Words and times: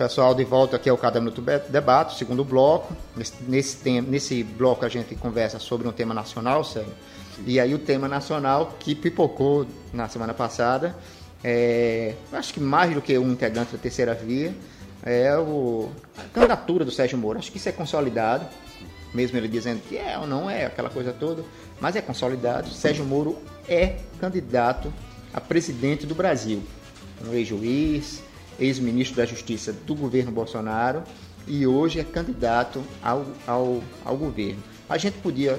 pessoal, 0.00 0.34
de 0.34 0.44
volta 0.44 0.76
aqui 0.76 0.88
ao 0.88 0.96
Cada 0.96 1.20
Minuto 1.20 1.42
Debate, 1.68 2.16
segundo 2.16 2.42
bloco. 2.42 2.96
Nesse, 3.46 3.76
tema, 3.76 4.08
nesse 4.08 4.42
bloco 4.42 4.82
a 4.82 4.88
gente 4.88 5.14
conversa 5.14 5.58
sobre 5.58 5.86
um 5.86 5.92
tema 5.92 6.14
nacional, 6.14 6.64
Sérgio. 6.64 6.94
E 7.46 7.60
aí 7.60 7.74
o 7.74 7.78
tema 7.78 8.08
nacional 8.08 8.76
que 8.80 8.94
pipocou 8.94 9.66
na 9.92 10.08
semana 10.08 10.32
passada, 10.32 10.96
é, 11.44 12.14
acho 12.32 12.54
que 12.54 12.60
mais 12.60 12.94
do 12.94 13.02
que 13.02 13.18
um 13.18 13.30
integrante 13.30 13.72
da 13.72 13.78
terceira 13.78 14.14
via, 14.14 14.54
é 15.02 15.36
o, 15.36 15.90
a 16.16 16.22
candidatura 16.32 16.82
do 16.82 16.90
Sérgio 16.90 17.18
Moro. 17.18 17.38
Acho 17.38 17.52
que 17.52 17.58
isso 17.58 17.68
é 17.68 17.72
consolidado, 17.72 18.46
mesmo 19.12 19.36
ele 19.36 19.48
dizendo 19.48 19.82
que 19.86 19.98
é 19.98 20.18
ou 20.18 20.26
não 20.26 20.48
é, 20.48 20.64
aquela 20.64 20.88
coisa 20.88 21.12
toda, 21.12 21.44
mas 21.78 21.94
é 21.94 22.00
consolidado. 22.00 22.70
Sérgio 22.70 23.04
Moro 23.04 23.36
é 23.68 23.96
candidato 24.18 24.90
a 25.34 25.42
presidente 25.42 26.06
do 26.06 26.14
Brasil. 26.14 26.62
Um 27.22 27.34
ex-juiz, 27.34 28.22
ex-ministro 28.60 29.16
da 29.16 29.24
Justiça 29.24 29.72
do 29.72 29.94
governo 29.94 30.30
Bolsonaro 30.30 31.02
e 31.46 31.66
hoje 31.66 31.98
é 31.98 32.04
candidato 32.04 32.82
ao, 33.02 33.26
ao, 33.46 33.82
ao 34.04 34.16
governo. 34.16 34.62
A 34.88 34.98
gente 34.98 35.18
podia 35.18 35.58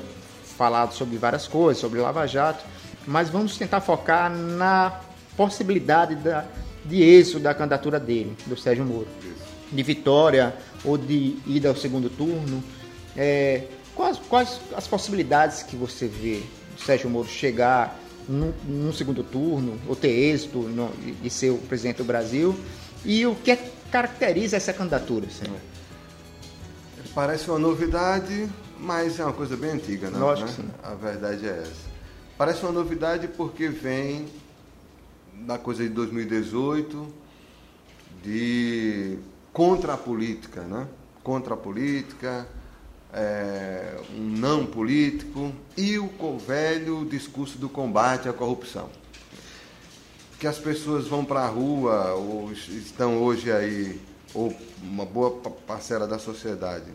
falar 0.57 0.91
sobre 0.91 1.17
várias 1.17 1.47
coisas, 1.47 1.81
sobre 1.81 1.99
Lava 1.99 2.27
Jato, 2.27 2.63
mas 3.07 3.29
vamos 3.29 3.57
tentar 3.57 3.81
focar 3.81 4.29
na 4.29 5.01
possibilidade 5.35 6.15
da, 6.15 6.45
de 6.85 7.01
êxito 7.01 7.39
da 7.39 7.53
candidatura 7.53 7.99
dele, 7.99 8.35
do 8.45 8.55
Sérgio 8.55 8.85
Moro. 8.85 9.07
De 9.71 9.83
vitória 9.83 10.53
ou 10.83 10.97
de 10.97 11.37
ida 11.47 11.69
ao 11.69 11.75
segundo 11.75 12.09
turno. 12.09 12.63
É, 13.15 13.63
quais, 13.95 14.17
quais 14.29 14.59
as 14.75 14.87
possibilidades 14.87 15.63
que 15.63 15.75
você 15.75 16.07
vê 16.07 16.43
do 16.75 16.81
Sérgio 16.81 17.09
Moro 17.09 17.27
chegar 17.27 17.97
no, 18.27 18.53
no 18.65 18.93
segundo 18.93 19.23
turno, 19.23 19.79
ou 19.87 19.95
ter 19.95 20.09
êxito 20.09 20.59
no, 20.59 20.91
de 21.21 21.29
ser 21.29 21.51
o 21.51 21.57
presidente 21.57 21.97
do 21.97 22.03
Brasil? 22.03 22.55
E 23.03 23.25
o 23.25 23.35
que 23.35 23.51
é, 23.51 23.71
caracteriza 23.91 24.57
essa 24.57 24.73
candidatura, 24.73 25.29
senhor? 25.29 25.57
Parece 27.13 27.49
uma 27.49 27.59
novidade, 27.59 28.47
mas 28.79 29.19
é 29.19 29.23
uma 29.23 29.33
coisa 29.33 29.57
bem 29.57 29.71
antiga, 29.71 30.09
não? 30.09 30.19
Lógico 30.19 30.49
né? 30.49 30.55
sim. 30.55 30.69
A 30.83 30.93
verdade 30.93 31.47
é 31.47 31.59
essa. 31.61 31.91
Parece 32.37 32.63
uma 32.63 32.71
novidade 32.71 33.27
porque 33.27 33.67
vem 33.67 34.27
da 35.33 35.57
coisa 35.57 35.83
de 35.83 35.89
2018, 35.89 37.07
de 38.23 39.17
contra 39.51 39.93
a 39.93 39.97
política, 39.97 40.61
né? 40.61 40.87
Contra 41.23 41.55
a 41.55 41.57
política, 41.57 42.47
é, 43.13 43.97
um 44.15 44.23
não 44.23 44.65
político 44.65 45.51
e 45.75 45.97
o 45.99 46.37
velho 46.37 47.05
discurso 47.05 47.57
do 47.57 47.67
combate 47.67 48.29
à 48.29 48.33
corrupção. 48.33 48.89
Que 50.41 50.47
as 50.47 50.57
pessoas 50.57 51.07
vão 51.07 51.23
para 51.23 51.41
a 51.41 51.47
rua, 51.47 52.13
ou 52.15 52.51
estão 52.51 53.21
hoje 53.21 53.51
aí, 53.51 54.01
ou 54.33 54.51
uma 54.81 55.05
boa 55.05 55.39
parcela 55.67 56.07
da 56.07 56.17
sociedade, 56.17 56.85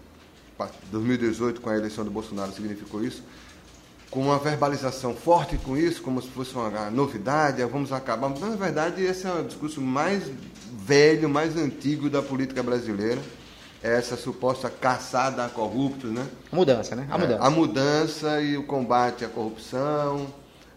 2018 0.91 1.61
com 1.61 1.71
a 1.71 1.77
eleição 1.77 2.05
do 2.05 2.11
Bolsonaro 2.11 2.51
significou 2.51 3.05
isso, 3.05 3.23
com 4.11 4.23
uma 4.23 4.37
verbalização 4.41 5.15
forte 5.15 5.57
com 5.59 5.77
isso, 5.77 6.03
como 6.03 6.21
se 6.21 6.29
fosse 6.29 6.57
uma 6.57 6.91
novidade, 6.91 7.65
vamos 7.67 7.93
acabar. 7.93 8.29
Mas, 8.29 8.41
na 8.41 8.57
verdade, 8.57 9.05
esse 9.05 9.29
é 9.29 9.33
o 9.33 9.45
discurso 9.45 9.81
mais 9.81 10.25
velho, 10.85 11.29
mais 11.29 11.57
antigo 11.57 12.11
da 12.11 12.21
política 12.21 12.65
brasileira. 12.65 13.23
É 13.81 13.97
essa 13.97 14.17
suposta 14.17 14.69
caçada 14.69 15.45
a 15.45 15.49
corruptos, 15.49 16.11
né? 16.11 16.27
A 16.51 16.57
mudança, 16.57 16.97
né? 16.97 17.07
A 17.09 17.17
mudança. 17.17 17.41
É, 17.41 17.47
a 17.47 17.51
mudança 17.51 18.41
e 18.41 18.57
o 18.57 18.65
combate 18.65 19.25
à 19.25 19.29
corrupção. 19.29 20.27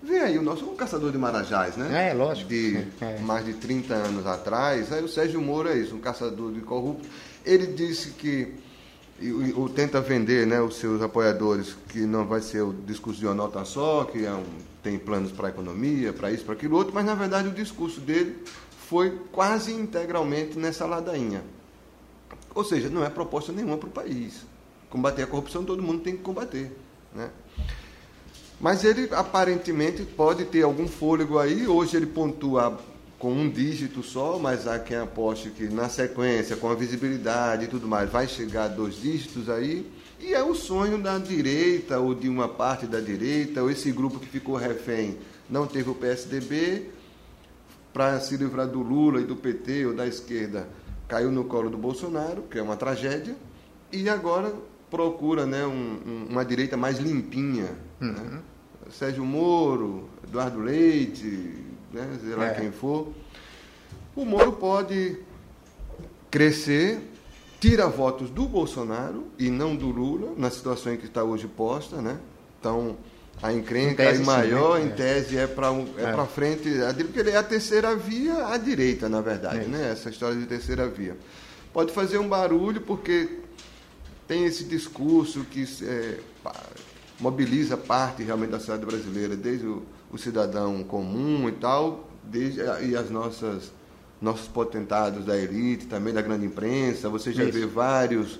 Vem 0.01 0.19
aí 0.19 0.37
o 0.37 0.41
nosso 0.41 0.65
um 0.65 0.75
caçador 0.75 1.11
de 1.11 1.17
marajás, 1.17 1.75
né? 1.75 2.09
É, 2.09 2.13
lógico. 2.13 2.49
De 2.49 2.85
é. 3.01 3.19
mais 3.19 3.45
de 3.45 3.53
30 3.53 3.93
anos 3.93 4.25
atrás. 4.25 4.91
Aí 4.93 5.03
o 5.03 5.07
Sérgio 5.07 5.41
Moro 5.41 5.69
é 5.69 5.77
isso, 5.77 5.95
um 5.95 5.99
caçador 5.99 6.53
de 6.53 6.61
corruptos. 6.61 7.09
Ele 7.45 7.67
disse 7.67 8.11
que 8.11 8.53
ou 9.55 9.67
tenta 9.67 9.99
vender 9.99 10.47
né, 10.47 10.61
os 10.61 10.77
seus 10.77 11.01
apoiadores 11.01 11.75
que 11.89 11.99
não 11.99 12.25
vai 12.25 12.41
ser 12.41 12.61
o 12.61 12.73
discurso 12.73 13.19
de 13.19 13.25
uma 13.25 13.35
nota 13.35 13.65
só, 13.65 14.05
que 14.05 14.25
é 14.25 14.31
um, 14.31 14.45
tem 14.81 14.97
planos 14.97 15.31
para 15.31 15.47
a 15.47 15.49
economia, 15.49 16.13
para 16.13 16.31
isso, 16.31 16.45
para 16.45 16.53
aquilo 16.53 16.77
outro, 16.77 16.93
mas 16.93 17.05
na 17.05 17.15
verdade 17.15 17.49
o 17.49 17.51
discurso 17.51 17.99
dele 17.99 18.41
foi 18.87 19.19
quase 19.31 19.73
integralmente 19.73 20.57
nessa 20.57 20.85
ladainha. 20.85 21.43
Ou 22.55 22.63
seja, 22.63 22.89
não 22.89 23.03
é 23.03 23.09
proposta 23.09 23.51
nenhuma 23.51 23.77
para 23.77 23.89
o 23.89 23.91
país. 23.91 24.45
Combater 24.89 25.23
a 25.23 25.27
corrupção 25.27 25.65
todo 25.65 25.83
mundo 25.83 26.01
tem 26.01 26.15
que 26.15 26.23
combater. 26.23 26.71
Né? 27.13 27.29
Mas 28.59 28.83
ele 28.83 29.07
aparentemente 29.13 30.03
pode 30.03 30.45
ter 30.45 30.63
algum 30.63 30.87
fôlego 30.87 31.39
aí. 31.39 31.67
Hoje 31.67 31.95
ele 31.95 32.05
pontua 32.05 32.77
com 33.17 33.31
um 33.31 33.49
dígito 33.49 34.03
só, 34.03 34.37
mas 34.39 34.67
há 34.67 34.79
quem 34.79 34.97
aposte 34.97 35.49
que 35.49 35.67
na 35.67 35.89
sequência, 35.89 36.55
com 36.55 36.69
a 36.69 36.75
visibilidade 36.75 37.65
e 37.65 37.67
tudo 37.67 37.87
mais, 37.87 38.09
vai 38.09 38.27
chegar 38.27 38.65
a 38.65 38.67
dois 38.67 38.95
dígitos 38.95 39.49
aí. 39.49 39.89
E 40.19 40.33
é 40.33 40.43
o 40.43 40.53
sonho 40.53 40.97
da 40.97 41.17
direita, 41.17 41.99
ou 41.99 42.13
de 42.13 42.27
uma 42.27 42.47
parte 42.47 42.85
da 42.85 42.99
direita, 42.99 43.61
ou 43.61 43.71
esse 43.71 43.91
grupo 43.91 44.19
que 44.19 44.27
ficou 44.27 44.55
refém, 44.55 45.17
não 45.49 45.65
teve 45.65 45.89
o 45.89 45.95
PSDB, 45.95 46.89
para 47.93 48.19
se 48.19 48.37
livrar 48.37 48.67
do 48.67 48.81
Lula 48.81 49.21
e 49.21 49.25
do 49.25 49.35
PT 49.35 49.87
ou 49.87 49.93
da 49.93 50.05
esquerda, 50.05 50.67
caiu 51.07 51.31
no 51.31 51.45
colo 51.45 51.69
do 51.69 51.77
Bolsonaro, 51.77 52.43
que 52.43 52.59
é 52.59 52.61
uma 52.61 52.75
tragédia, 52.75 53.35
e 53.91 54.07
agora 54.09 54.53
procura 54.89 55.45
né, 55.45 55.65
um, 55.65 55.99
um, 56.05 56.27
uma 56.29 56.45
direita 56.45 56.77
mais 56.77 56.99
limpinha. 56.99 57.69
Uhum. 58.01 58.11
Né? 58.11 58.41
Sérgio 58.91 59.25
Moro, 59.25 60.09
Eduardo 60.23 60.59
Leite, 60.59 61.55
né, 61.91 62.17
sei 62.21 62.35
lá 62.35 62.47
é. 62.47 62.53
quem 62.53 62.71
for, 62.71 63.13
o 64.15 64.25
Moro 64.25 64.53
pode 64.53 65.17
crescer, 66.29 66.99
tira 67.59 67.87
votos 67.87 68.29
do 68.29 68.45
Bolsonaro 68.45 69.27
e 69.37 69.49
não 69.49 69.75
do 69.75 69.87
Lula, 69.87 70.33
na 70.37 70.49
situação 70.49 70.93
em 70.93 70.97
que 70.97 71.05
está 71.05 71.23
hoje 71.23 71.47
posta, 71.47 72.01
né? 72.01 72.19
Então, 72.59 72.97
a 73.41 73.53
encrenca 73.53 74.03
aí 74.03 74.19
maior, 74.19 74.77
sim, 74.77 74.85
né? 74.85 74.91
em 74.91 74.95
tese, 74.95 75.37
é 75.37 75.47
para 75.47 75.67
é, 75.97 76.21
é. 76.21 76.25
frente, 76.25 76.69
porque 77.03 77.19
ele 77.19 77.31
é 77.31 77.37
a 77.37 77.43
terceira 77.43 77.95
via 77.95 78.47
à 78.47 78.57
direita, 78.57 79.07
na 79.07 79.21
verdade, 79.21 79.65
é 79.65 79.67
né? 79.67 79.91
Essa 79.91 80.09
história 80.09 80.37
de 80.37 80.45
terceira 80.45 80.87
via. 80.87 81.17
Pode 81.71 81.93
fazer 81.93 82.17
um 82.17 82.27
barulho 82.27 82.81
porque 82.81 83.39
tem 84.27 84.45
esse 84.45 84.65
discurso 84.65 85.45
que 85.45 85.63
é, 85.83 86.19
mobiliza 87.19 87.77
parte 87.77 88.23
realmente 88.23 88.51
da 88.51 88.59
sociedade 88.59 88.85
brasileira, 88.85 89.35
desde 89.35 89.67
o 89.67 89.83
o 90.11 90.17
cidadão 90.17 90.83
comum 90.83 91.47
e 91.47 91.51
tal, 91.51 92.09
desde, 92.23 92.61
e 92.87 92.95
as 92.95 93.09
nossas 93.09 93.71
nossos 94.21 94.49
potentados 94.49 95.23
da 95.23 95.37
elite, 95.37 95.85
também 95.85 96.13
da 96.13 96.21
grande 96.21 96.45
imprensa. 96.45 97.07
Você 97.07 97.31
já 97.31 97.45
Isso. 97.45 97.53
vê 97.53 97.65
vários 97.65 98.37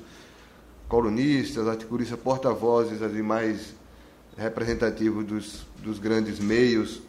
colunistas, 0.90 1.70
articulistas, 1.70 2.20
porta-vozes 2.20 3.02
ali 3.02 3.24
mais 3.24 3.74
representativos 4.38 5.26
dos, 5.26 5.66
dos 5.82 5.98
grandes 5.98 6.38
meios 6.38 7.02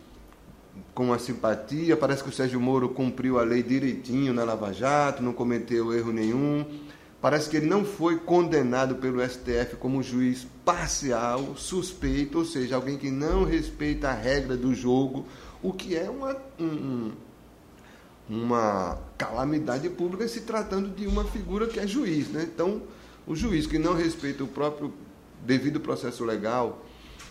com 0.94 1.12
a 1.12 1.18
simpatia. 1.18 1.96
Parece 1.96 2.22
que 2.22 2.28
o 2.28 2.32
Sérgio 2.32 2.60
Moro 2.60 2.90
cumpriu 2.90 3.40
a 3.40 3.42
lei 3.42 3.60
direitinho 3.60 4.32
na 4.32 4.44
Lava 4.44 4.72
Jato, 4.72 5.20
não 5.20 5.32
cometeu 5.32 5.92
erro 5.92 6.12
nenhum. 6.12 6.64
Parece 7.20 7.50
que 7.50 7.56
ele 7.58 7.66
não 7.66 7.84
foi 7.84 8.16
condenado 8.16 8.94
pelo 8.94 9.22
STF 9.22 9.76
como 9.78 10.02
juiz 10.02 10.46
parcial, 10.64 11.54
suspeito, 11.54 12.38
ou 12.38 12.44
seja, 12.46 12.76
alguém 12.76 12.96
que 12.96 13.10
não 13.10 13.44
respeita 13.44 14.08
a 14.08 14.14
regra 14.14 14.56
do 14.56 14.74
jogo, 14.74 15.26
o 15.62 15.70
que 15.70 15.94
é 15.94 16.08
uma, 16.08 16.34
um, 16.58 17.12
uma 18.26 18.98
calamidade 19.18 19.90
pública 19.90 20.26
se 20.28 20.40
tratando 20.40 20.88
de 20.88 21.06
uma 21.06 21.24
figura 21.24 21.66
que 21.66 21.78
é 21.78 21.86
juiz. 21.86 22.28
Né? 22.28 22.48
Então, 22.54 22.80
o 23.26 23.36
juiz 23.36 23.66
que 23.66 23.78
não 23.78 23.94
respeita 23.94 24.42
o 24.42 24.48
próprio 24.48 24.94
devido 25.44 25.78
processo 25.78 26.24
legal 26.24 26.82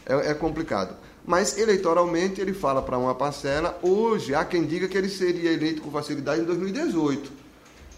é, 0.06 0.31
é 0.31 0.33
complicado. 0.35 0.95
Mas 1.25 1.57
eleitoralmente 1.57 2.39
ele 2.39 2.53
fala 2.53 2.81
para 2.81 2.97
uma 2.97 3.15
parcela. 3.15 3.77
Hoje 3.81 4.35
há 4.35 4.45
quem 4.45 4.65
diga 4.65 4.88
que 4.88 4.97
ele 4.97 5.09
seria 5.09 5.51
eleito 5.51 5.81
com 5.81 5.89
facilidade 5.89 6.42
em 6.42 6.45
2018. 6.45 7.38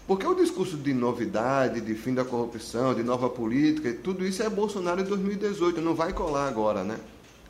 Porque 0.06 0.26
o 0.26 0.34
discurso 0.34 0.76
de 0.76 0.92
novidade, 0.92 1.80
de 1.80 1.94
fim 1.94 2.12
da 2.12 2.24
corrupção, 2.24 2.94
de 2.94 3.02
nova 3.02 3.30
política, 3.30 3.92
tudo 4.02 4.26
isso 4.26 4.42
é 4.42 4.50
Bolsonaro 4.50 5.00
em 5.00 5.04
2018, 5.04 5.80
não 5.80 5.94
vai 5.94 6.12
colar 6.12 6.48
agora, 6.48 6.82
né? 6.82 6.98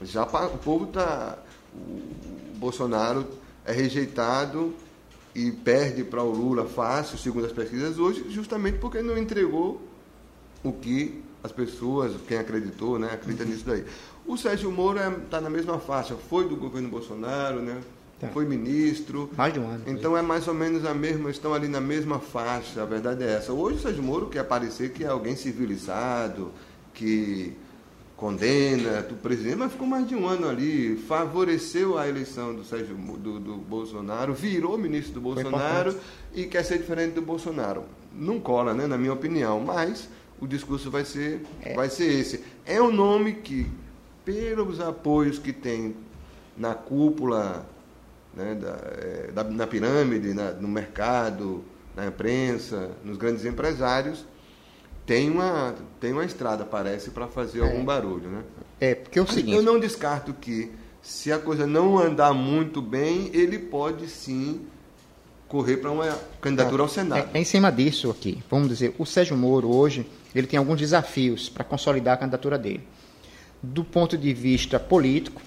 Já 0.02 0.25
o 0.25 0.58
povo 0.58 0.84
está. 0.84 1.38
O 1.75 2.58
Bolsonaro 2.58 3.26
é 3.64 3.72
rejeitado 3.72 4.75
e 5.34 5.50
perde 5.50 6.04
para 6.04 6.22
o 6.22 6.31
Lula 6.31 6.66
fácil, 6.66 7.16
segundo 7.16 7.46
as 7.46 7.52
pesquisas 7.52 7.99
hoje, 7.99 8.26
justamente 8.28 8.78
porque 8.78 9.00
não 9.00 9.16
entregou 9.16 9.81
o 10.62 10.72
que 10.72 11.22
as 11.43 11.50
pessoas, 11.50 12.12
quem 12.28 12.38
acreditou, 12.38 12.99
né, 12.99 13.10
acredita 13.12 13.44
nisso 13.44 13.64
daí. 13.66 13.84
O 14.26 14.37
Sérgio 14.37 14.70
Moro 14.70 14.99
está 14.99 15.10
é, 15.10 15.20
tá 15.31 15.40
na 15.40 15.50
mesma 15.50 15.78
faixa, 15.78 16.14
foi 16.14 16.49
do 16.49 16.54
governo 16.54 16.88
Bolsonaro, 16.88 17.60
né? 17.60 17.81
Tá. 18.23 18.29
Foi 18.29 18.45
ministro. 18.45 19.29
Mais 19.37 19.53
de 19.53 19.59
um 19.59 19.69
ano. 19.69 19.83
Então 19.85 20.17
é 20.17 20.23
mais 20.23 20.47
ou 20.47 20.55
menos 20.55 20.85
a 20.85 20.95
mesma, 20.95 21.29
estão 21.29 21.53
ali 21.53 21.67
na 21.67 21.81
mesma 21.81 22.21
faixa, 22.21 22.81
a 22.81 22.85
verdade 22.85 23.25
é 23.25 23.33
essa. 23.33 23.53
Hoje 23.53 23.79
o 23.79 23.81
Sérgio 23.81 24.01
Moro 24.01 24.29
quer 24.29 24.45
parecer 24.45 24.93
que 24.93 25.03
é 25.03 25.09
alguém 25.09 25.35
civilizado, 25.35 26.53
que 26.95 27.53
condena 28.17 29.05
o 29.11 29.15
presidente, 29.15 29.57
mas 29.57 29.73
ficou 29.73 29.89
mais 29.89 30.07
de 30.07 30.15
um 30.15 30.29
ano 30.29 30.49
ali, 30.49 30.95
favoreceu 31.09 31.99
a 31.99 32.09
eleição 32.09 32.55
do 32.55 32.63
Sérgio 32.63 32.95
do, 32.95 33.41
do 33.41 33.57
Bolsonaro, 33.57 34.33
virou 34.33 34.79
ministro 34.79 35.15
do 35.15 35.21
Bolsonaro 35.21 35.93
e 36.33 36.45
quer 36.45 36.65
ser 36.65 36.79
diferente 36.79 37.15
do 37.15 37.23
Bolsonaro. 37.23 37.83
não 38.15 38.39
cola, 38.39 38.73
né, 38.73 38.87
na 38.87 38.97
minha 38.97 39.13
opinião. 39.13 39.59
Mas 39.59 40.09
o 40.41 40.47
discurso 40.47 40.93
vai 40.93 41.05
ser, 41.05 41.45
é. 41.61 41.75
vai 41.75 41.91
ser 41.91 42.21
esse. 42.21 42.45
É 42.65 42.81
um 42.81 42.93
nome 42.93 43.33
que, 43.33 43.67
pelos 44.25 44.79
apoios 44.79 45.41
que 45.41 45.53
tem 45.53 45.97
na 46.57 46.73
cúpula, 46.73 47.67
né, 48.34 48.55
da, 48.55 48.79
é, 48.99 49.31
da, 49.32 49.44
na 49.44 49.67
pirâmide, 49.67 50.34
na, 50.34 50.52
no 50.52 50.69
mercado, 50.69 51.64
na 51.94 52.06
imprensa, 52.06 52.90
nos 53.05 53.17
grandes 53.17 53.44
empresários, 53.44 54.25
tem 55.05 55.31
uma, 55.31 55.75
tem 56.00 56.12
uma 56.12 56.25
estrada, 56.25 56.64
parece, 56.64 57.11
para 57.11 57.26
fazer 57.26 57.61
é. 57.61 57.62
algum 57.62 57.84
barulho. 57.84 58.29
Né? 58.29 58.43
É, 58.81 58.94
porque 58.94 59.19
é 59.19 59.23
o 59.23 59.26
seguinte... 59.26 59.56
Eu 59.56 59.62
não 59.62 59.79
descarto 59.79 60.32
que, 60.32 60.73
se 61.02 61.32
a 61.32 61.38
coisa 61.38 61.67
não 61.67 61.99
andar 61.99 62.32
muito 62.32 62.81
bem, 62.81 63.31
ele 63.32 63.58
pode 63.58 64.08
sim 64.08 64.67
correr 65.49 65.76
para 65.76 65.90
uma 65.90 66.19
candidatura 66.40 66.82
ao 66.82 66.88
Senado. 66.88 67.28
É, 67.35 67.38
é, 67.38 67.40
em 67.40 67.44
cima 67.44 67.70
disso 67.70 68.11
aqui, 68.11 68.43
vamos 68.50 68.69
dizer, 68.69 68.94
o 68.99 69.05
Sérgio 69.05 69.37
Moro 69.37 69.70
hoje, 69.75 70.06
ele 70.35 70.46
tem 70.46 70.58
alguns 70.58 70.78
desafios 70.78 71.50
para 71.50 71.62
consolidar 71.62 72.14
a 72.14 72.17
candidatura 72.17 72.58
dele. 72.58 72.82
Do 73.62 73.85
ponto 73.85 74.17
de 74.17 74.32
vista 74.32 74.81
político, 74.81 75.43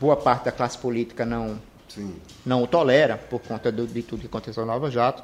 boa 0.00 0.16
parte 0.16 0.46
da 0.46 0.52
classe 0.52 0.76
política 0.76 1.24
não, 1.24 1.60
Sim. 1.96 2.14
não 2.44 2.62
o 2.62 2.66
tolera, 2.66 3.16
por 3.16 3.40
conta 3.40 3.72
do, 3.72 3.86
de 3.86 4.02
tudo 4.02 4.20
que 4.20 4.26
aconteceu 4.26 4.64
no 4.64 4.72
Nova 4.72 4.90
Jato. 4.90 5.22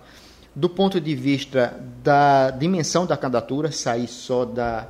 Do 0.55 0.69
ponto 0.69 1.01
de 1.01 1.15
vista 1.15 1.79
da 2.03 2.51
dimensão 2.51 3.07
da 3.07 3.17
candidatura, 3.17 3.71
sair 3.71 4.09
só 4.09 4.45
da, 4.45 4.89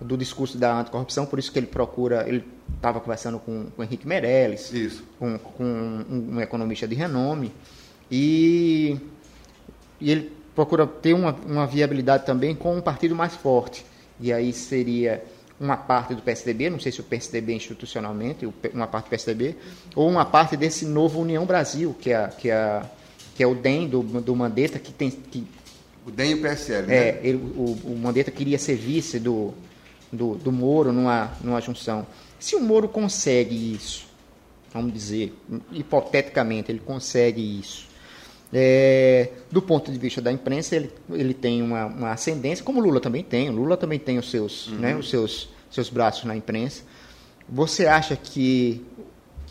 do 0.00 0.16
discurso 0.16 0.58
da 0.58 0.80
anticorrupção, 0.80 1.26
por 1.26 1.38
isso 1.38 1.52
que 1.52 1.58
ele 1.58 1.66
procura, 1.66 2.28
ele 2.28 2.44
estava 2.74 2.98
conversando 3.00 3.38
com, 3.38 3.66
com 3.66 3.82
o 3.82 3.84
Henrique 3.84 4.06
Meirelles, 4.06 4.72
isso. 4.72 5.04
com, 5.18 5.38
com 5.38 5.64
um, 5.64 6.34
um 6.34 6.40
economista 6.40 6.88
de 6.88 6.94
renome, 6.94 7.52
e, 8.10 8.98
e 10.00 10.10
ele 10.10 10.32
procura 10.54 10.86
ter 10.86 11.14
uma, 11.14 11.32
uma 11.46 11.66
viabilidade 11.66 12.26
também 12.26 12.54
com 12.54 12.76
um 12.76 12.80
partido 12.80 13.14
mais 13.14 13.34
forte. 13.34 13.84
E 14.20 14.32
aí 14.32 14.52
seria 14.52 15.22
uma 15.60 15.76
parte 15.76 16.14
do 16.14 16.22
PSDB, 16.22 16.70
não 16.70 16.78
sei 16.78 16.92
se 16.92 17.00
o 17.00 17.04
PSDB 17.04 17.54
institucionalmente, 17.54 18.48
uma 18.72 18.86
parte 18.86 19.06
do 19.06 19.10
PSDB, 19.10 19.56
ou 19.94 20.08
uma 20.08 20.24
parte 20.24 20.56
desse 20.56 20.84
novo 20.84 21.20
União 21.20 21.44
Brasil, 21.44 21.96
que 22.00 22.12
é, 22.12 22.28
que 22.28 22.50
é, 22.50 22.82
que 23.34 23.42
é 23.42 23.46
o 23.46 23.54
DEM 23.54 23.88
do, 23.88 24.02
do 24.02 24.36
Mandetta, 24.36 24.78
que 24.78 24.92
tem. 24.92 25.10
Que, 25.10 25.46
o 26.06 26.10
DEM 26.10 26.30
e 26.30 26.34
o 26.34 26.42
PSL, 26.42 26.84
é, 26.84 27.12
né? 27.12 27.20
Ele, 27.22 27.36
o, 27.36 27.78
o 27.84 27.98
Mandetta 28.00 28.30
queria 28.30 28.58
ser 28.58 28.76
vice 28.76 29.18
do, 29.18 29.52
do, 30.12 30.36
do 30.36 30.52
Moro 30.52 30.92
numa, 30.92 31.32
numa 31.42 31.60
junção. 31.60 32.06
Se 32.38 32.54
o 32.54 32.60
Moro 32.60 32.88
consegue 32.88 33.74
isso, 33.74 34.06
vamos 34.72 34.92
dizer, 34.92 35.36
hipoteticamente, 35.72 36.70
ele 36.70 36.78
consegue 36.78 37.40
isso, 37.58 37.87
é, 38.52 39.30
do 39.50 39.60
ponto 39.60 39.92
de 39.92 39.98
vista 39.98 40.20
da 40.20 40.32
imprensa, 40.32 40.76
ele, 40.76 40.90
ele 41.10 41.34
tem 41.34 41.62
uma, 41.62 41.86
uma 41.86 42.10
ascendência, 42.12 42.64
como 42.64 42.80
o 42.80 42.82
Lula 42.82 43.00
também 43.00 43.22
tem. 43.22 43.50
O 43.50 43.52
Lula 43.52 43.76
também 43.76 43.98
tem 43.98 44.18
os 44.18 44.30
seus, 44.30 44.68
uhum. 44.68 44.78
né, 44.78 44.96
os 44.96 45.10
seus, 45.10 45.50
seus 45.70 45.90
braços 45.90 46.24
na 46.24 46.34
imprensa. 46.34 46.82
Você 47.48 47.86
acha 47.86 48.16
que, 48.16 48.84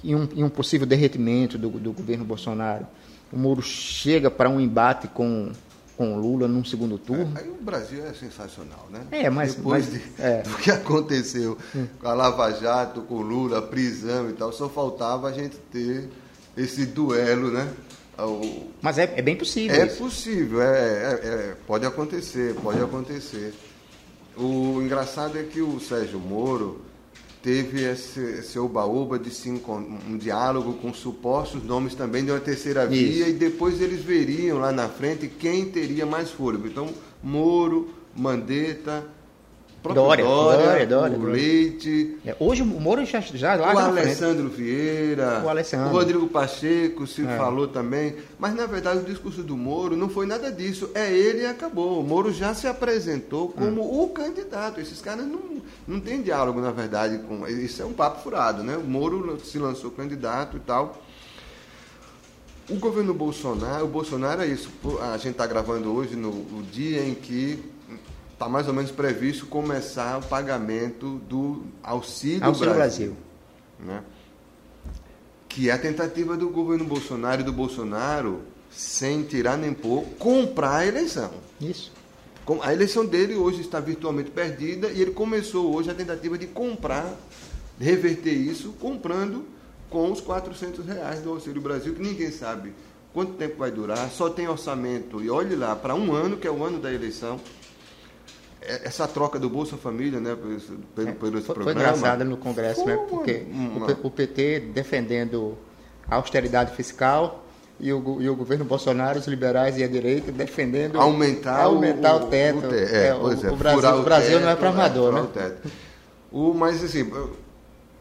em 0.04 0.16
um, 0.16 0.28
em 0.36 0.44
um 0.44 0.50
possível 0.50 0.88
derretimento 0.88 1.58
do, 1.58 1.70
do 1.70 1.92
governo 1.92 2.26
Bolsonaro, 2.26 2.88
o 3.32 3.38
Moro 3.38 3.62
chega 3.62 4.32
para 4.32 4.50
um 4.50 4.60
embate 4.60 5.08
com, 5.08 5.52
com 5.96 6.16
o 6.16 6.20
Lula 6.20 6.48
num 6.48 6.64
segundo 6.64 6.98
turno? 6.98 7.34
É, 7.36 7.42
aí 7.42 7.50
o 7.50 7.62
Brasil 7.62 8.04
é 8.06 8.14
sensacional, 8.14 8.88
né? 8.92 9.02
É, 9.12 9.30
mas... 9.30 9.56
Depois 9.56 9.92
mas, 9.92 9.94
de, 9.94 10.22
é. 10.22 10.42
do 10.48 10.56
que 10.58 10.72
aconteceu 10.72 11.58
hum. 11.76 11.86
com 12.00 12.08
a 12.08 12.14
Lava 12.14 12.52
Jato, 12.52 13.02
com 13.02 13.16
o 13.16 13.22
Lula, 13.22 13.62
prisão 13.62 14.30
e 14.30 14.34
tal, 14.34 14.52
só 14.52 14.68
faltava 14.68 15.28
a 15.28 15.34
gente 15.34 15.58
ter 15.72 16.10
esse 16.56 16.86
duelo, 16.86 17.52
né? 17.52 17.72
O... 18.20 18.72
Mas 18.82 18.98
é, 18.98 19.14
é, 19.16 19.22
bem 19.22 19.36
possível. 19.36 19.76
É 19.82 19.86
isso. 19.86 19.98
possível, 19.98 20.62
é, 20.62 20.66
é, 20.66 21.14
é, 21.24 21.56
pode 21.68 21.86
acontecer, 21.86 22.56
pode 22.56 22.82
acontecer. 22.82 23.54
O 24.36 24.82
engraçado 24.82 25.38
é 25.38 25.44
que 25.44 25.62
o 25.62 25.80
Sérgio 25.80 26.20
Moro 26.20 26.82
teve 27.42 27.84
esse, 27.84 28.20
esse 28.20 28.58
oba-oba 28.60 29.18
de 29.18 29.30
sim, 29.30 29.62
um 30.08 30.18
diálogo 30.18 30.74
com 30.74 30.94
supostos 30.94 31.64
nomes 31.64 31.96
também 31.96 32.26
de 32.26 32.32
uma 32.32 32.40
terceira 32.40 32.86
via 32.86 33.22
isso. 33.22 33.30
e 33.30 33.34
depois 33.34 33.82
eles 33.82 34.04
veriam 34.04 34.60
lá 34.60 34.72
na 34.72 34.90
frente 34.90 35.28
quem 35.28 35.66
teria 35.66 36.06
mais 36.06 36.30
fôlego. 36.30 36.68
Então, 36.68 36.90
Moro, 37.24 37.90
Mandetta, 38.16 39.06
Dória, 39.84 40.24
Dória, 40.24 40.66
Dória, 40.66 40.88
Dória, 40.88 41.18
o 41.18 41.24
Leite. 41.24 42.18
É, 42.26 42.36
hoje 42.40 42.62
o 42.62 42.66
Moro 42.66 43.06
já, 43.06 43.22
já 43.22 43.56
lá 43.56 43.74
O 43.74 43.78
Alessandro 43.78 44.50
Vieira. 44.50 45.42
O 45.44 45.50
Alessandro. 45.50 45.88
O 45.88 45.92
Rodrigo 45.92 46.28
Pacheco 46.28 47.06
se 47.06 47.26
é. 47.26 47.38
falou 47.38 47.68
também. 47.68 48.16
Mas 48.40 48.56
na 48.56 48.66
verdade 48.66 49.00
o 49.00 49.04
discurso 49.04 49.44
do 49.44 49.56
Moro 49.56 49.96
não 49.96 50.10
foi 50.10 50.26
nada 50.26 50.52
disso. 50.52 50.90
É 50.94 51.12
ele 51.12 51.44
e 51.44 51.46
acabou. 51.46 52.00
O 52.00 52.04
Moro 52.04 52.34
já 52.34 52.54
se 52.54 52.68
apresentou 52.68 53.50
como 53.50 53.82
hum. 53.82 54.04
o 54.04 54.10
candidato. 54.10 54.82
Esses 54.82 55.02
caras 55.02 55.26
não, 55.26 55.62
não 55.88 56.00
têm 56.00 56.22
diálogo, 56.22 56.60
na 56.60 56.72
verdade. 56.72 57.20
com 57.20 57.48
Isso 57.48 57.82
é 57.82 57.86
um 57.86 57.94
papo 57.94 58.22
furado, 58.22 58.64
né? 58.64 58.76
O 58.76 58.84
Moro 58.84 59.40
se 59.44 59.58
lançou 59.58 59.92
candidato 59.92 60.58
e 60.58 60.60
tal. 60.60 61.02
O 62.70 62.76
governo 62.76 63.14
Bolsonaro, 63.14 63.86
o 63.86 63.88
Bolsonaro 63.88 64.42
é 64.42 64.48
isso. 64.48 64.70
A 65.14 65.18
gente 65.18 65.32
está 65.32 65.48
gravando 65.48 65.94
hoje 65.94 66.18
no 66.18 66.64
dia 66.64 67.02
em 67.02 67.14
que 67.14 67.77
está 68.38 68.48
mais 68.48 68.68
ou 68.68 68.74
menos 68.74 68.92
previsto 68.92 69.48
começar 69.48 70.20
o 70.20 70.22
pagamento 70.22 71.18
do 71.28 71.64
Auxílio, 71.82 72.46
Auxílio 72.46 72.74
Brasil. 72.76 73.08
Brasil 73.08 73.28
né? 73.80 74.04
Que 75.50 75.72
é 75.72 75.74
a 75.74 75.78
tentativa 75.78 76.38
do 76.38 76.48
governo 76.50 76.86
Bolsonaro 76.86 77.42
e 77.42 77.44
do 77.44 77.52
Bolsonaro, 77.52 78.42
sem 78.70 79.24
tirar 79.24 79.58
nem 79.58 79.74
pôr, 79.74 80.04
comprar 80.20 80.78
a 80.78 80.86
eleição. 80.86 81.32
Isso. 81.60 81.92
A 82.62 82.72
eleição 82.72 83.06
dele 83.06 83.36
hoje 83.36 83.62
está 83.62 83.80
virtualmente 83.80 84.30
perdida 84.30 84.90
e 84.90 85.02
ele 85.02 85.12
começou 85.12 85.76
hoje 85.76 85.90
a 85.90 85.96
tentativa 85.96 86.38
de 86.38 86.46
comprar, 86.46 87.12
reverter 87.80 88.34
isso, 88.34 88.72
comprando 88.74 89.46
com 89.90 90.12
os 90.12 90.22
400 90.22 90.86
reais 90.86 91.22
do 91.22 91.32
Auxílio 91.32 91.62
Brasil, 91.62 91.96
que 91.96 92.02
ninguém 92.02 92.32
sabe 92.32 92.72
quanto 93.14 93.34
tempo 93.34 93.58
vai 93.58 93.72
durar, 93.72 94.12
só 94.12 94.30
tem 94.30 94.48
orçamento, 94.48 95.24
e 95.24 95.30
olhe 95.30 95.56
lá, 95.56 95.76
para 95.76 95.96
um 95.96 96.14
ano, 96.14 96.38
que 96.38 96.48
é 96.48 96.52
o 96.52 96.64
ano 96.64 96.80
da 96.80 96.94
eleição, 96.94 97.40
essa 98.68 99.08
troca 99.08 99.40
do 99.40 99.50
Bolsa 99.50 99.78
Família, 99.78 100.20
né, 100.20 100.36
pelo, 100.36 101.14
pelo, 101.14 101.38
esse 101.38 101.48
foi, 101.48 101.56
programa. 101.56 101.64
Foi 101.64 101.74
engraçada 101.74 102.24
no 102.26 102.38
Congresso, 102.38 102.86
né, 102.86 102.98
porque 103.10 103.46
uma... 103.50 103.88
o, 104.04 104.12
PT 104.12 104.60
defendendo 104.74 105.58
a 106.08 106.16
austeridade 106.16 106.76
fiscal 106.76 107.44
e 107.80 107.94
o, 107.94 108.22
e 108.22 108.30
o 108.30 108.36
governo 108.36 108.66
Bolsonaro, 108.66 109.20
os 109.20 109.28
liberais 109.28 109.78
e 109.78 109.84
a 109.84 109.88
direita 109.88 110.32
defendendo 110.32 111.00
aumentar, 111.00 111.64
aumentar 111.64 112.16
o, 112.16 112.26
o 112.26 112.28
teto. 112.28 112.68
O, 112.68 112.74
é, 112.74 113.08
é, 113.08 113.16
o, 113.16 113.32
é, 113.32 113.52
o 113.52 113.56
Brasil, 113.56 114.04
Brasil 114.04 114.32
teto, 114.32 114.42
não 114.42 114.50
é 114.50 114.56
para 114.56 114.70
amador, 114.70 115.14
né? 115.14 115.22
O 115.22 115.28
teto. 115.28 115.70
O, 116.32 116.54
mas 116.54 116.84
assim, 116.84 117.10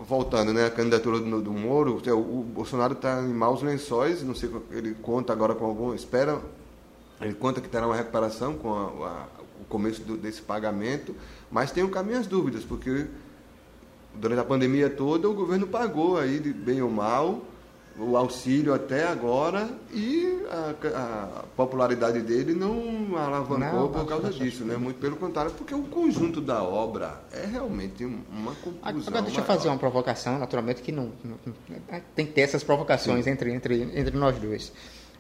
voltando, 0.01 0.53
né, 0.53 0.67
a 0.67 0.71
candidatura 0.71 1.21
do, 1.21 1.43
do 1.43 1.53
Moro, 1.53 2.03
o, 2.07 2.43
Bolsonaro 2.43 2.95
está 2.95 3.21
em 3.21 3.33
maus 3.33 3.63
lençóis, 3.63 4.23
não 4.23 4.35
sei, 4.35 4.51
ele 4.71 4.95
conta 4.95 5.33
agora 5.33 5.55
com 5.55 5.65
algum, 5.65 5.95
espera, 5.95 6.39
ele 7.21 7.35
conta 7.35 7.61
que 7.61 7.69
terá 7.69 7.87
uma 7.87 7.97
recuperação 7.97 8.55
com 8.55 8.75
a, 8.75 9.07
a 9.07 9.27
o 9.41 9.46
começo 9.69 10.03
do, 10.03 10.17
desse 10.17 10.43
pagamento, 10.43 11.15
mas 11.51 11.71
tenho 11.71 11.89
cá 11.89 12.03
minhas 12.03 12.27
dúvidas, 12.27 12.65
porque 12.65 13.07
durante 14.15 14.41
a 14.41 14.45
pandemia 14.45 14.89
toda 14.91 15.29
o 15.29 15.35
governo 15.35 15.67
pagou 15.67 16.19
aí, 16.19 16.39
de 16.39 16.53
bem 16.53 16.81
ou 16.81 16.91
mal, 16.91 17.43
o 17.99 18.17
auxílio 18.17 18.75
até 18.75 19.07
agora 19.07 19.71
e 19.91 20.45
a, 20.51 21.39
a 21.41 21.43
popularidade 21.57 22.21
dele 22.21 22.55
não 22.55 23.17
alavancou 23.17 23.81
não, 23.81 23.89
por 23.89 24.07
causa 24.07 24.31
disso, 24.31 24.65
né? 24.65 24.77
Muito 24.77 25.01
pelo 25.01 25.17
contrário, 25.17 25.51
porque 25.53 25.75
o 25.75 25.83
conjunto 25.85 26.41
da 26.41 26.63
obra 26.63 27.23
é 27.33 27.47
realmente 27.47 28.05
uma 28.05 28.55
conclusão. 28.57 29.09
Agora 29.09 29.23
deixa 29.23 29.41
eu 29.41 29.45
fazer 29.45 29.69
uma 29.69 29.79
provocação, 29.79 30.39
naturalmente 30.39 30.83
que 30.83 30.93
não, 30.93 31.11
não, 31.25 31.39
tem 32.15 32.27
que 32.27 32.33
ter 32.33 32.43
essas 32.43 32.63
provocações 32.63 33.27
entre, 33.27 33.53
entre, 33.53 33.83
entre 33.83 34.17
nós 34.17 34.39
dois. 34.39 34.73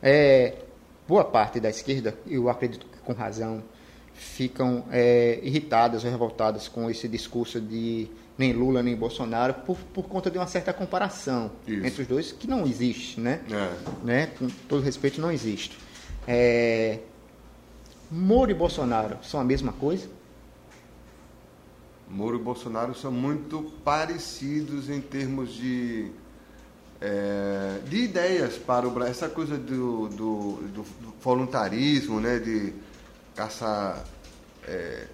É, 0.02 0.56
boa 1.08 1.24
parte 1.24 1.58
da 1.58 1.70
esquerda, 1.70 2.16
eu 2.26 2.50
acredito 2.50 2.86
que 2.86 2.98
com 2.98 3.14
razão, 3.14 3.62
ficam 4.16 4.85
é, 4.90 5.38
irritadas 5.42 6.04
ou 6.04 6.11
revoltadas 6.11 6.68
com 6.68 6.90
esse 6.90 7.06
discurso 7.06 7.61
de 7.61 8.08
nem 8.38 8.52
Lula 8.52 8.82
nem 8.82 8.94
Bolsonaro 8.94 9.54
por, 9.54 9.76
por 9.94 10.04
conta 10.04 10.30
de 10.30 10.38
uma 10.38 10.46
certa 10.46 10.73
comparação 10.73 11.50
Isso. 11.66 11.87
entre 11.87 12.02
os 12.02 12.08
dois 12.08 12.32
que 12.32 12.46
não 12.46 12.66
existe, 12.66 13.20
né? 13.20 13.40
É. 13.50 14.04
né? 14.04 14.26
Com 14.38 14.49
todo 14.68 14.82
respeito, 14.82 15.20
não 15.20 15.30
existe. 15.30 15.78
É... 16.26 16.99
Moro 18.11 18.50
e 18.50 18.54
Bolsonaro 18.54 19.18
são 19.23 19.40
a 19.40 19.44
mesma 19.44 19.73
coisa? 19.73 20.08
Moro 22.08 22.37
e 22.37 22.38
Bolsonaro 22.38 22.94
são 22.94 23.11
muito 23.11 23.73
parecidos 23.85 24.88
em 24.88 25.00
termos 25.00 25.52
de, 25.52 26.11
é, 27.00 27.80
de 27.88 27.96
ideias 27.96 28.54
para 28.54 28.87
o 28.87 28.90
Brasil. 28.92 29.11
Essa 29.11 29.28
coisa 29.28 29.56
do, 29.58 30.08
do, 30.08 30.52
do 30.73 30.85
voluntarismo, 31.20 32.20
né? 32.20 32.38
De 32.38 32.73
caça 33.37 34.02
é, 34.66 35.07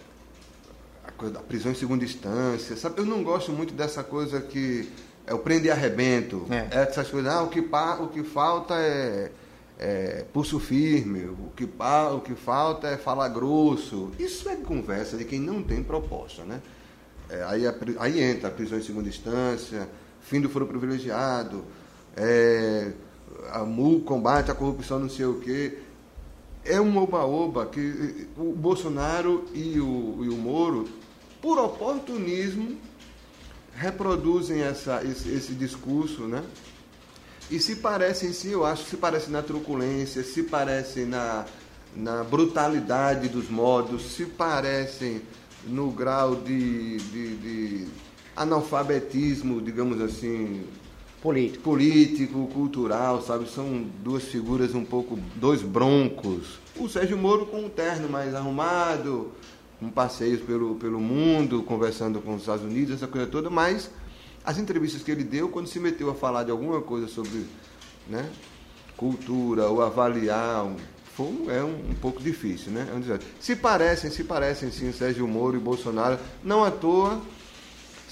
a 1.04 1.10
coisa 1.10 1.34
da 1.34 1.40
prisão 1.40 1.72
em 1.72 1.74
segunda 1.74 2.04
instância, 2.04 2.76
sabe? 2.76 3.00
Eu 3.00 3.04
não 3.04 3.22
gosto 3.22 3.50
muito 3.52 3.74
dessa 3.74 4.04
coisa 4.04 4.40
que 4.40 4.88
é 5.26 5.34
o 5.34 5.38
prende 5.38 5.66
e 5.66 5.70
arrebento, 5.70 6.46
é. 6.48 6.68
essas 6.70 7.08
coisas. 7.08 7.32
Ah, 7.32 7.42
o 7.42 7.48
que, 7.48 7.60
o 7.60 8.08
que 8.08 8.22
falta 8.22 8.74
é, 8.74 9.30
é, 9.78 10.24
pulso 10.32 10.60
firme, 10.60 11.24
o 11.26 11.50
que, 11.56 11.64
o 11.64 12.20
que 12.20 12.34
falta 12.34 12.88
é 12.88 12.96
falar 12.96 13.28
grosso. 13.28 14.12
Isso 14.18 14.48
é 14.48 14.56
conversa 14.56 15.16
de 15.16 15.24
quem 15.24 15.40
não 15.40 15.62
tem 15.62 15.82
proposta, 15.82 16.44
né? 16.44 16.60
É, 17.28 17.42
aí, 17.44 17.62
aí 17.98 18.22
entra 18.22 18.48
a 18.48 18.52
prisão 18.52 18.78
em 18.78 18.82
segunda 18.82 19.08
instância, 19.08 19.88
fim 20.20 20.40
do 20.40 20.48
foro 20.48 20.66
privilegiado, 20.66 21.64
é, 22.16 22.92
a 23.50 23.64
MU 23.64 24.00
combate 24.00 24.50
a 24.50 24.54
corrupção, 24.54 24.98
não 24.98 25.08
sei 25.08 25.26
o 25.26 25.40
quê. 25.40 25.78
É 26.64 26.80
um 26.80 26.96
oba-oba 26.96 27.66
que 27.66 28.28
o 28.36 28.52
Bolsonaro 28.52 29.44
e 29.52 29.80
o, 29.80 30.24
e 30.24 30.28
o 30.28 30.36
Moro, 30.36 30.88
por 31.40 31.58
oportunismo, 31.58 32.78
reproduzem 33.74 34.62
essa, 34.62 35.02
esse, 35.04 35.28
esse 35.28 35.54
discurso, 35.54 36.22
né? 36.22 36.44
E 37.50 37.58
se 37.58 37.76
parece 37.76 38.26
em 38.26 38.32
si, 38.32 38.48
eu 38.48 38.64
acho 38.64 38.84
que 38.84 38.90
se 38.90 38.96
parece 38.96 39.30
na 39.30 39.42
truculência, 39.42 40.22
se 40.22 40.44
parece 40.44 41.04
na, 41.04 41.44
na 41.94 42.22
brutalidade 42.22 43.28
dos 43.28 43.50
modos, 43.50 44.12
se 44.12 44.24
parecem 44.24 45.20
no 45.66 45.90
grau 45.90 46.36
de, 46.36 46.96
de, 46.98 47.36
de 47.36 47.88
analfabetismo, 48.36 49.60
digamos 49.60 50.00
assim, 50.00 50.64
político. 51.22 51.62
político, 51.62 52.46
cultural, 52.48 53.22
sabe? 53.22 53.48
São 53.48 53.86
duas 54.02 54.24
figuras 54.24 54.74
um 54.74 54.84
pouco, 54.84 55.18
dois 55.36 55.62
broncos. 55.62 56.58
O 56.76 56.88
Sérgio 56.88 57.16
Moro 57.16 57.46
com 57.46 57.60
um 57.60 57.68
terno 57.68 58.08
mais 58.08 58.34
arrumado, 58.34 59.30
com 59.78 59.88
passeios 59.88 60.40
pelo, 60.40 60.74
pelo 60.74 61.00
mundo, 61.00 61.62
conversando 61.62 62.20
com 62.20 62.34
os 62.34 62.42
Estados 62.42 62.64
Unidos, 62.64 62.96
essa 62.96 63.06
coisa 63.06 63.26
toda, 63.26 63.48
mas 63.48 63.90
as 64.44 64.58
entrevistas 64.58 65.02
que 65.02 65.10
ele 65.10 65.22
deu, 65.22 65.48
quando 65.48 65.68
se 65.68 65.78
meteu 65.78 66.10
a 66.10 66.14
falar 66.14 66.42
de 66.42 66.50
alguma 66.50 66.80
coisa 66.82 67.06
sobre 67.06 67.46
né, 68.08 68.28
cultura 68.96 69.68
ou 69.68 69.80
avaliar, 69.80 70.66
é 71.48 71.62
um, 71.62 71.90
um, 71.90 71.94
pouco 72.00 72.20
difícil, 72.20 72.72
né? 72.72 72.88
Se 73.38 73.54
parecem, 73.54 74.10
se 74.10 74.24
parecem 74.24 74.72
sim, 74.72 74.90
Sérgio 74.92 75.28
Moro 75.28 75.56
e 75.56 75.60
Bolsonaro, 75.60 76.18
não 76.42 76.64
à 76.64 76.70
toa 76.70 77.20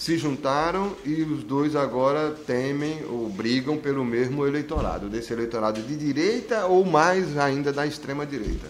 se 0.00 0.16
juntaram 0.16 0.96
e 1.04 1.20
os 1.20 1.44
dois 1.44 1.76
agora 1.76 2.30
temem 2.30 3.04
ou 3.04 3.28
brigam 3.28 3.76
pelo 3.76 4.02
mesmo 4.02 4.46
eleitorado, 4.46 5.10
desse 5.10 5.30
eleitorado 5.30 5.82
de 5.82 5.94
direita 5.94 6.64
ou 6.64 6.86
mais 6.86 7.36
ainda 7.36 7.70
da 7.70 7.86
extrema 7.86 8.24
direita. 8.24 8.66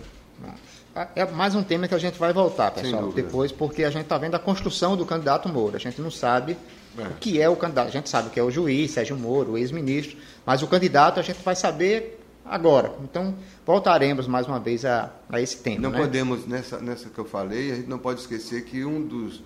É 1.15 1.25
mais 1.25 1.55
um 1.55 1.63
tema 1.63 1.87
que 1.87 1.95
a 1.95 1.99
gente 1.99 2.19
vai 2.19 2.33
voltar, 2.33 2.73
pessoal, 2.73 3.13
depois, 3.13 3.53
porque 3.53 3.85
a 3.85 3.91
gente 3.91 4.03
está 4.03 4.19
vendo 4.19 4.35
a 4.35 4.41
construção 4.41 4.97
do 4.97 5.07
candidato 5.07 5.49
Moro. 5.49 5.77
A 5.77 5.79
gente 5.79 6.01
não 6.01 6.11
sabe 6.11 6.57
é. 6.99 7.03
O 7.03 7.11
que 7.21 7.41
é 7.41 7.49
o 7.49 7.55
candidato? 7.55 7.87
A 7.87 7.93
gente 7.93 8.11
sabe 8.11 8.31
que 8.31 8.41
é 8.41 8.43
o 8.43 8.51
juiz, 8.51 8.91
Sérgio 8.91 9.17
Moro, 9.17 9.53
o 9.53 9.59
ex-ministro, 9.59 10.19
mas 10.45 10.65
o 10.65 10.67
candidato 10.67 11.21
a 11.21 11.23
gente 11.23 11.41
vai 11.45 11.55
saber 11.55 12.21
agora. 12.45 12.93
Então, 13.05 13.37
voltaremos 13.65 14.27
mais 14.27 14.49
uma 14.49 14.59
vez 14.59 14.85
a, 14.85 15.13
a 15.29 15.41
esse 15.41 15.59
tema. 15.59 15.81
Não 15.81 15.91
né? 15.91 15.99
podemos, 16.01 16.45
nessa, 16.45 16.81
nessa 16.81 17.09
que 17.09 17.19
eu 17.21 17.25
falei, 17.25 17.71
a 17.71 17.77
gente 17.77 17.89
não 17.89 18.01
pode 18.01 18.19
esquecer 18.19 18.65
que 18.65 18.85
um 18.85 19.01
dos 19.01 19.41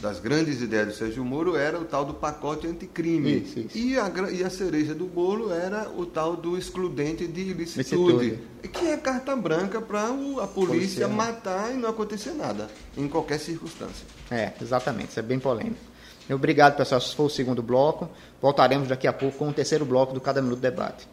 das 0.00 0.20
grandes 0.20 0.60
ideias 0.60 0.88
do 0.88 0.94
Sérgio 0.94 1.24
Moro 1.24 1.56
era 1.56 1.78
o 1.78 1.84
tal 1.84 2.04
do 2.04 2.14
pacote 2.14 2.66
anticrime. 2.66 3.38
Isso, 3.38 3.58
isso. 3.60 3.78
E, 3.78 3.98
a, 3.98 4.10
e 4.30 4.44
a 4.44 4.50
cereja 4.50 4.94
do 4.94 5.06
bolo 5.06 5.52
era 5.52 5.88
o 5.88 6.04
tal 6.04 6.36
do 6.36 6.56
excludente 6.56 7.26
de 7.26 7.40
ilicitude, 7.40 8.38
que 8.72 8.86
é 8.86 8.96
carta 8.96 9.34
branca 9.34 9.80
para 9.80 10.08
a 10.42 10.46
polícia 10.46 11.08
matar 11.08 11.72
e 11.72 11.76
não 11.76 11.88
acontecer 11.88 12.32
nada, 12.32 12.68
em 12.96 13.08
qualquer 13.08 13.38
circunstância. 13.38 14.06
É, 14.30 14.52
exatamente, 14.60 15.10
isso 15.10 15.20
é 15.20 15.22
bem 15.22 15.38
polêmico. 15.38 15.96
Obrigado, 16.28 16.76
pessoal. 16.76 17.00
Esse 17.00 17.14
foi 17.14 17.26
o 17.26 17.30
segundo 17.30 17.62
bloco. 17.62 18.08
Voltaremos 18.42 18.88
daqui 18.88 19.06
a 19.06 19.12
pouco 19.12 19.38
com 19.38 19.48
o 19.48 19.52
terceiro 19.52 19.84
bloco 19.84 20.12
do 20.12 20.20
Cada 20.20 20.42
Minuto 20.42 20.58
Debate. 20.58 21.06